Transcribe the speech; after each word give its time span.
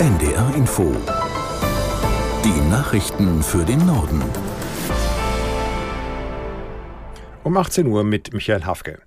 NDR 0.00 0.52
Info. 0.56 0.92
Die 2.44 2.68
Nachrichten 2.68 3.44
für 3.44 3.64
den 3.64 3.86
Norden. 3.86 4.20
Um 7.44 7.56
18 7.56 7.86
Uhr 7.86 8.02
mit 8.02 8.34
Michael 8.34 8.64
Hafke. 8.64 8.98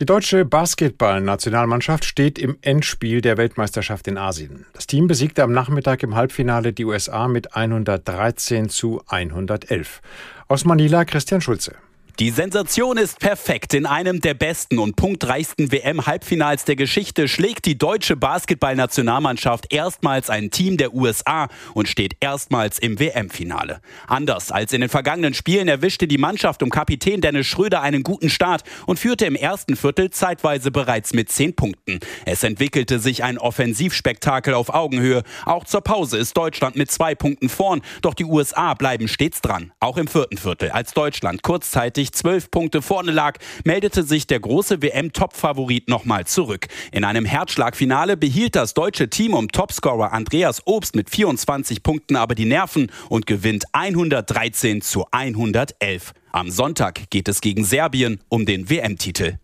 Die 0.00 0.06
deutsche 0.06 0.46
Basketballnationalmannschaft 0.46 2.06
steht 2.06 2.38
im 2.38 2.56
Endspiel 2.62 3.20
der 3.20 3.36
Weltmeisterschaft 3.36 4.08
in 4.08 4.16
Asien. 4.16 4.64
Das 4.72 4.86
Team 4.86 5.06
besiegte 5.06 5.42
am 5.42 5.52
Nachmittag 5.52 6.02
im 6.02 6.14
Halbfinale 6.14 6.72
die 6.72 6.86
USA 6.86 7.28
mit 7.28 7.54
113 7.54 8.70
zu 8.70 9.02
111. 9.06 10.00
Aus 10.48 10.64
Manila 10.64 11.04
Christian 11.04 11.42
Schulze. 11.42 11.74
Die 12.18 12.30
Sensation 12.30 12.98
ist 12.98 13.18
perfekt. 13.20 13.72
In 13.72 13.86
einem 13.86 14.20
der 14.20 14.34
besten 14.34 14.78
und 14.78 14.96
punktreichsten 14.96 15.72
WM-Halbfinals 15.72 16.66
der 16.66 16.76
Geschichte 16.76 17.26
schlägt 17.26 17.64
die 17.64 17.78
deutsche 17.78 18.16
Basketballnationalmannschaft 18.16 19.72
erstmals 19.72 20.28
ein 20.28 20.50
Team 20.50 20.76
der 20.76 20.92
USA 20.92 21.48
und 21.72 21.88
steht 21.88 22.16
erstmals 22.20 22.78
im 22.78 23.00
WM-Finale. 23.00 23.80
Anders 24.06 24.52
als 24.52 24.74
in 24.74 24.82
den 24.82 24.90
vergangenen 24.90 25.32
Spielen 25.32 25.68
erwischte 25.68 26.06
die 26.06 26.18
Mannschaft 26.18 26.62
um 26.62 26.68
Kapitän 26.68 27.22
Dennis 27.22 27.46
Schröder 27.46 27.80
einen 27.80 28.02
guten 28.02 28.28
Start 28.28 28.62
und 28.84 28.98
führte 28.98 29.24
im 29.24 29.34
ersten 29.34 29.74
Viertel 29.74 30.10
zeitweise 30.10 30.70
bereits 30.70 31.14
mit 31.14 31.30
zehn 31.30 31.56
Punkten. 31.56 31.98
Es 32.26 32.42
entwickelte 32.42 32.98
sich 32.98 33.24
ein 33.24 33.38
Offensivspektakel 33.38 34.52
auf 34.52 34.74
Augenhöhe. 34.74 35.22
Auch 35.46 35.64
zur 35.64 35.80
Pause 35.80 36.18
ist 36.18 36.36
Deutschland 36.36 36.76
mit 36.76 36.90
zwei 36.90 37.14
Punkten 37.14 37.48
vorn, 37.48 37.80
doch 38.02 38.12
die 38.12 38.26
USA 38.26 38.74
bleiben 38.74 39.08
stets 39.08 39.40
dran. 39.40 39.72
Auch 39.80 39.96
im 39.96 40.08
vierten 40.08 40.36
Viertel, 40.36 40.70
als 40.72 40.92
Deutschland 40.92 41.42
kurzzeitig 41.42 42.01
plötzlich 42.02 42.12
zwölf 42.12 42.50
Punkte 42.50 42.82
vorne 42.82 43.12
lag, 43.12 43.38
meldete 43.64 44.02
sich 44.02 44.26
der 44.26 44.40
große 44.40 44.82
WM-Topfavorit 44.82 45.88
nochmal 45.88 46.26
zurück. 46.26 46.66
In 46.90 47.04
einem 47.04 47.24
Herzschlagfinale 47.24 48.16
behielt 48.16 48.56
das 48.56 48.74
deutsche 48.74 49.08
Team 49.08 49.34
um 49.34 49.48
Topscorer 49.48 50.12
Andreas 50.12 50.66
Obst 50.66 50.96
mit 50.96 51.10
24 51.10 51.82
Punkten 51.82 52.16
aber 52.16 52.34
die 52.34 52.46
Nerven 52.46 52.90
und 53.08 53.26
gewinnt 53.26 53.64
113 53.72 54.82
zu 54.82 55.06
111. 55.12 56.12
Am 56.32 56.50
Sonntag 56.50 57.10
geht 57.10 57.28
es 57.28 57.40
gegen 57.40 57.64
Serbien 57.64 58.20
um 58.28 58.46
den 58.46 58.68
WM-Titel. 58.68 59.41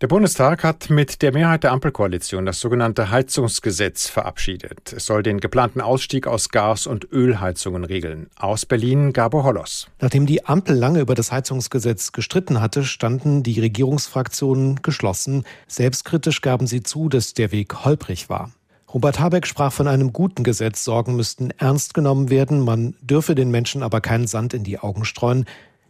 Der 0.00 0.08
Bundestag 0.08 0.64
hat 0.64 0.90
mit 0.90 1.22
der 1.22 1.32
Mehrheit 1.32 1.64
der 1.64 1.72
Ampelkoalition 1.72 2.44
das 2.46 2.60
sogenannte 2.60 3.10
Heizungsgesetz 3.10 4.08
verabschiedet. 4.08 4.92
Es 4.92 5.06
soll 5.06 5.22
den 5.22 5.40
geplanten 5.40 5.80
Ausstieg 5.80 6.26
aus 6.26 6.48
Gas- 6.48 6.86
und 6.86 7.12
Ölheizungen 7.12 7.84
regeln. 7.84 8.28
Aus 8.36 8.66
Berlin 8.66 9.12
Gabo 9.12 9.44
Hollos. 9.44 9.88
Nachdem 10.00 10.26
die 10.26 10.44
Ampel 10.44 10.76
lange 10.76 11.00
über 11.00 11.14
das 11.14 11.30
Heizungsgesetz 11.30 12.12
gestritten 12.12 12.60
hatte, 12.60 12.84
standen 12.84 13.42
die 13.42 13.60
Regierungsfraktionen 13.60 14.82
geschlossen. 14.82 15.44
Selbstkritisch 15.68 16.40
gaben 16.40 16.66
sie 16.66 16.82
zu, 16.82 17.08
dass 17.08 17.34
der 17.34 17.52
Weg 17.52 17.84
holprig 17.84 18.28
war. 18.28 18.50
Robert 18.92 19.20
Habeck 19.20 19.46
sprach 19.46 19.72
von 19.72 19.88
einem 19.88 20.12
guten 20.12 20.44
Gesetz, 20.44 20.84
Sorgen 20.84 21.16
müssten 21.16 21.50
ernst 21.56 21.94
genommen 21.94 22.28
werden, 22.28 22.60
man 22.60 22.94
dürfe 23.00 23.34
den 23.34 23.50
Menschen 23.50 23.82
aber 23.82 24.02
keinen 24.02 24.26
Sand 24.26 24.52
in 24.52 24.64
die 24.64 24.78
Augen 24.78 25.06
streuen. 25.06 25.46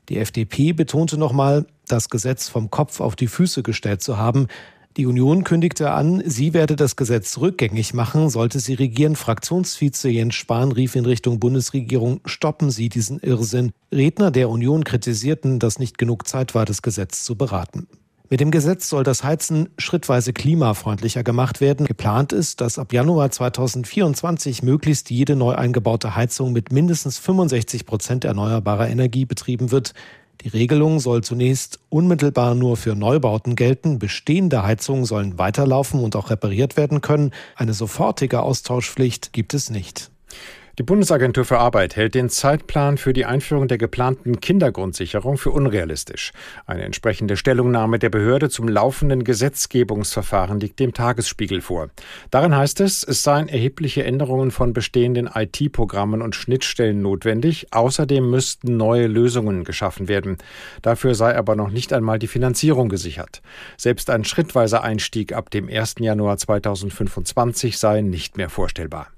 Die 0.09 0.19
FDP 0.19 0.73
betonte 0.73 1.19
nochmal, 1.19 1.67
das 1.93 2.09
Gesetz 2.09 2.49
vom 2.49 2.71
Kopf 2.71 3.01
auf 3.01 3.15
die 3.15 3.27
Füße 3.29 3.63
gestellt 3.63 4.03
zu 4.03 4.17
haben. 4.17 4.49
Die 4.97 5.07
Union 5.07 5.43
kündigte 5.43 5.91
an, 5.91 6.23
sie 6.27 6.53
werde 6.53 6.77
das 6.77 6.97
Gesetz 6.97 7.39
rückgängig 7.39 7.95
machen, 7.95 8.29
sollte 8.29 8.61
sie 8.61 8.75
regieren. 8.75 9.17
Fraktionsvize 9.17 10.11
Jens 10.11 10.35
Spahn 10.35 10.71
rief 10.71 10.97
in 10.97 11.07
Richtung 11.07 11.41
Bundesregierung, 11.41 12.21
stoppen 12.27 12.71
Sie 12.71 12.91
diesen 12.91 13.19
Irrsinn. 13.21 13.73
Redner 13.91 14.31
der 14.31 14.51
Union 14.51 14.85
kritisierten, 14.85 15.59
dass 15.59 15.79
nicht 15.79 15.97
genug 15.97 16.29
Zeit 16.29 16.55
war, 16.55 16.67
das 16.67 16.83
Gesetz 16.83 17.25
zu 17.25 17.37
beraten. 17.37 17.87
Mit 18.33 18.41
dem 18.41 18.51
Gesetz 18.51 18.89
soll 18.89 19.03
das 19.03 19.25
Heizen 19.25 19.69
schrittweise 19.77 20.33
klimafreundlicher 20.33 21.23
gemacht 21.23 21.61
werden. 21.61 21.85
Geplant 21.85 22.33
ist, 22.33 22.63
dass 22.63 22.79
ab 22.79 22.95
Januar 22.95 23.31
2024 23.31 24.63
möglichst 24.63 25.11
jede 25.11 25.37
neu 25.37 25.55
eingebaute 25.55 26.17
Heizung 26.17 26.53
mit 26.53 26.73
mindestens 26.73 27.19
65 27.19 27.85
Prozent 27.85 28.25
erneuerbarer 28.25 28.89
Energie 28.89 29.27
betrieben 29.27 29.71
wird. 29.71 29.93
Die 30.45 30.49
Regelung 30.49 30.99
soll 30.99 31.23
zunächst 31.23 31.79
unmittelbar 31.89 32.55
nur 32.55 32.77
für 32.77 32.95
Neubauten 32.95 33.57
gelten. 33.57 33.99
Bestehende 33.99 34.65
Heizungen 34.65 35.05
sollen 35.05 35.39
weiterlaufen 35.39 36.03
und 36.03 36.17
auch 36.17 36.31
repariert 36.31 36.77
werden 36.77 37.01
können. 37.01 37.31
Eine 37.55 37.75
sofortige 37.75 38.43
Austauschpflicht 38.43 39.33
gibt 39.33 39.55
es 39.55 39.71
nicht. 39.71 40.12
Die 40.79 40.85
Bundesagentur 40.85 41.45
für 41.45 41.59
Arbeit 41.59 41.97
hält 41.97 42.15
den 42.15 42.31
Zeitplan 42.31 42.97
für 42.97 43.13
die 43.13 43.27
Einführung 43.27 43.69
der 43.69 43.77
geplanten 43.77 44.41
Kindergrundsicherung 44.41 45.37
für 45.37 45.51
unrealistisch. 45.51 46.33
Eine 46.65 46.85
entsprechende 46.85 47.37
Stellungnahme 47.37 47.99
der 47.99 48.09
Behörde 48.09 48.49
zum 48.49 48.69
laufenden 48.69 49.23
Gesetzgebungsverfahren 49.23 50.61
liegt 50.61 50.81
dem 50.81 50.95
Tagesspiegel 50.95 51.61
vor. 51.61 51.91
Darin 52.31 52.57
heißt 52.57 52.81
es, 52.81 53.05
es 53.05 53.23
seien 53.23 53.49
erhebliche 53.49 54.05
Änderungen 54.05 54.51
von 54.51 54.73
bestehenden 54.73 55.29
IT-Programmen 55.35 56.23
und 56.23 56.35
Schnittstellen 56.35 57.03
notwendig. 57.03 57.67
Außerdem 57.73 58.31
müssten 58.31 58.79
neue 58.79 59.09
Lösungen 59.09 59.65
geschaffen 59.65 60.09
werden. 60.09 60.39
Dafür 60.81 61.15
sei 61.15 61.37
aber 61.37 61.55
noch 61.55 61.71
nicht 61.71 61.93
einmal 61.93 62.19
die 62.19 62.29
Finanzierung 62.29 62.89
gesichert. 62.89 63.43
Selbst 63.77 64.09
ein 64.09 64.25
schrittweiser 64.25 64.83
Einstieg 64.83 65.35
ab 65.35 65.51
dem 65.51 65.69
1. 65.69 65.97
Januar 65.99 66.39
2025 66.39 67.77
sei 67.77 68.01
nicht 68.01 68.39
mehr 68.39 68.49
vorstellbar. 68.49 69.09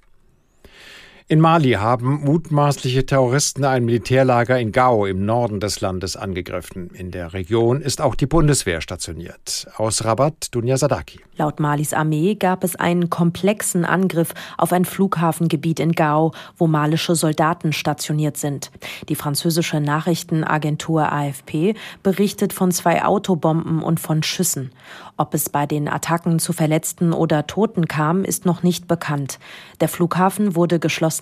In 1.27 1.41
Mali 1.41 1.71
haben 1.71 2.21
mutmaßliche 2.23 3.07
Terroristen 3.07 3.65
ein 3.65 3.87
Militärlager 3.87 4.61
in 4.61 4.73
Gao 4.73 5.07
im 5.07 5.25
Norden 5.25 5.59
des 5.59 5.81
Landes 5.81 6.17
angegriffen. 6.17 6.91
In 6.91 7.13
der 7.13 7.33
Region 7.33 7.81
ist 7.81 8.03
auch 8.03 8.15
die 8.15 8.27
Bundeswehr 8.27 8.83
stationiert. 8.83 9.67
Aus 9.79 10.05
Rabat, 10.05 10.55
Dunja 10.55 10.77
Sadaki. 10.77 11.21
Laut 11.39 11.61
Malis 11.61 11.95
Armee 11.95 12.35
gab 12.35 12.63
es 12.63 12.77
einen 12.77 13.09
komplexen 13.09 13.87
Angriff 13.87 14.35
auf 14.59 14.75
ein 14.75 14.85
Flughafengebiet 14.85 15.81
in 15.81 15.93
Gao, 15.93 16.33
wo 16.59 16.67
malische 16.67 17.15
Soldaten 17.15 17.73
stationiert 17.73 18.37
sind. 18.37 18.71
Die 19.09 19.15
französische 19.15 19.81
Nachrichtenagentur 19.81 21.11
AFP 21.11 21.75
berichtet 22.03 22.53
von 22.53 22.71
zwei 22.71 23.03
Autobomben 23.03 23.83
und 23.83 23.99
von 23.99 24.23
Schüssen. 24.23 24.73
Ob 25.17 25.33
es 25.33 25.49
bei 25.49 25.65
den 25.65 25.89
Attacken 25.89 26.39
zu 26.39 26.53
Verletzten 26.53 27.15
oder 27.15 27.47
Toten 27.47 27.89
kam, 27.89 28.25
ist 28.25 28.45
noch 28.45 28.63
nicht 28.63 28.87
bekannt. 28.87 29.39
Der 29.81 29.89
Flughafen 29.89 30.55
wurde 30.55 30.79
geschlossen. 30.79 31.14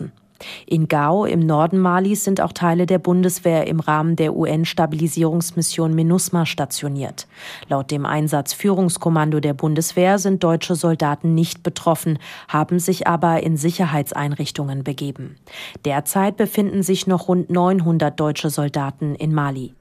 In 0.67 0.89
Gao 0.89 1.25
im 1.25 1.41
Norden 1.41 1.79
Malis 1.79 2.25
sind 2.25 2.41
auch 2.41 2.53
Teile 2.53 2.87
der 2.87 2.99
Bundeswehr 2.99 3.67
im 3.67 3.81
Rahmen 3.81 4.17
der 4.17 4.35
UN-Stabilisierungsmission 4.35 5.95
MINUSMA 5.95 6.47
stationiert. 6.47 7.27
Laut 7.69 7.91
dem 7.91 8.07
Einsatzführungskommando 8.07 9.41
der 9.41 9.55
Bundeswehr 9.55 10.19
sind 10.19 10.43
deutsche 10.43 10.75
Soldaten 10.75 11.35
nicht 11.35 11.63
betroffen, 11.63 12.19
haben 12.49 12.79
sich 12.79 13.07
aber 13.07 13.43
in 13.43 13.57
Sicherheitseinrichtungen 13.57 14.85
begeben. 14.85 15.37
Derzeit 15.85 16.37
befinden 16.37 16.83
sich 16.83 17.07
noch 17.07 17.29
rund 17.29 17.51
900 17.51 18.19
deutsche 18.19 18.51
Soldaten 18.51 19.15
in 19.15 19.33
Mali. 19.33 19.75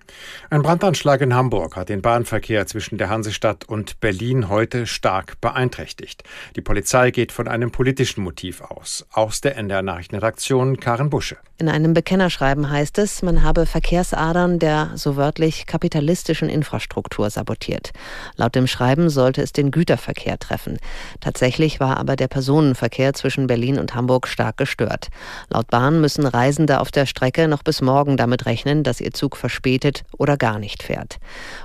Ein 0.50 0.62
Brandanschlag 0.62 1.22
in 1.22 1.34
Hamburg 1.34 1.76
hat 1.76 1.90
den 1.90 2.02
Bahnverkehr 2.02 2.68
zwischen 2.68 2.98
der 2.98 3.10
Hansestadt 3.10 3.66
und 3.66 4.00
Berlin 4.00 4.50
heute 4.50 4.86
stark 4.86 5.40
beeinträchtigt. 5.42 6.24
Die 6.56 6.62
Polizei 6.62 7.12
geht 7.12 7.32
von 7.32 7.48
einem 7.48 7.72
politischen 7.72 8.24
Motiv 8.24 8.62
aus. 8.62 9.06
Aus 9.12 9.42
der 9.42 9.58
NDR 9.58 9.82
Nachrichtenredaktion 9.82 10.42
Redaktion 10.42 10.80
Karen 10.80 11.10
Busche. 11.10 11.38
In 11.58 11.70
einem 11.70 11.94
Bekennerschreiben 11.94 12.70
heißt 12.70 12.98
es, 12.98 13.22
man 13.22 13.44
habe 13.44 13.66
Verkehrsadern 13.66 14.58
der 14.58 14.92
so 14.96 15.16
wörtlich 15.16 15.68
kapitalistischen 15.68 16.50
Infrastruktur 16.50 17.30
sabotiert. 17.30 17.92
Laut 18.36 18.56
dem 18.56 18.66
Schreiben 18.66 19.10
sollte 19.10 19.42
es 19.42 19.52
den 19.52 19.70
Güterverkehr 19.70 20.40
treffen. 20.40 20.80
Tatsächlich 21.20 21.80
war 21.80 21.98
aber 21.98 22.16
der 22.16 22.28
Personenverkehr 22.28 23.14
zwischen 23.14 23.46
Berlin 23.46 23.78
und 23.78 23.94
Hamburg 23.94 24.28
stark 24.28 24.58
gestört. 24.58 25.10
Laut 25.50 25.68
Bahn 25.68 26.02
müssen 26.02 26.26
Reisende 26.26 26.80
auf 26.80 26.90
der 26.92 27.06
Strecke 27.06 27.48
noch 27.48 27.62
bis 27.62 27.82
morgen 27.82 28.18
damit 28.18 28.46
rechnen, 28.46 28.84
dass 28.84 29.00
ihr 29.00 29.12
Zug 29.12 29.38
verspätet 29.38 30.01
oder 30.18 30.38
gar 30.38 30.60
nicht 30.60 30.84
fährt. 30.84 31.20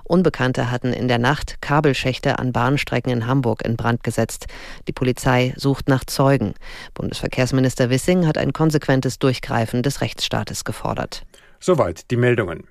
Unbekannte 0.04 0.70
hatten 0.70 0.92
in 0.92 1.08
der 1.08 1.18
Nacht 1.18 1.60
Kabelschächte 1.60 2.38
an 2.38 2.52
Bahnstrecken 2.52 3.12
in 3.12 3.26
Hamburg 3.26 3.64
in 3.64 3.76
Brand 3.76 4.02
gesetzt. 4.02 4.46
Die 4.88 4.92
Polizei 4.92 5.54
sucht 5.56 5.88
nach 5.88 6.04
Zeugen. 6.04 6.54
Bundesverkehrsminister 6.94 7.90
Wissing 7.90 8.26
hat 8.26 8.38
ein 8.38 8.52
konsequentes 8.52 9.18
Durchgreifen 9.18 9.82
des 9.82 10.00
Rechtsstaates 10.00 10.64
gefordert. 10.64 11.24
Soweit 11.60 12.10
die 12.10 12.16
Meldungen. 12.16 12.64